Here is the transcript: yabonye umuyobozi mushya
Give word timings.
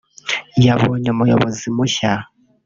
yabonye 0.65 1.07
umuyobozi 1.11 1.67
mushya 1.75 2.13